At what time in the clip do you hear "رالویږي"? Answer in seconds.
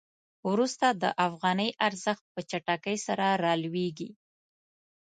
3.43-4.09